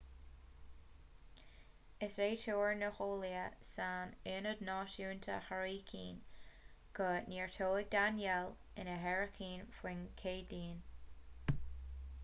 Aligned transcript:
is 2.07 2.15
é 2.27 2.29
tuar 2.43 2.71
na 2.79 2.87
n-eolaithe 2.93 3.67
san 3.73 4.15
ionad 4.31 4.63
náisiúnta 4.69 5.35
hairicín 5.49 6.17
go 7.01 7.11
neartóidh 7.35 7.93
danielle 7.99 8.83
ina 8.85 8.97
hairicín 9.05 9.69
faoin 9.77 10.05
gcéadaoin 10.25 10.83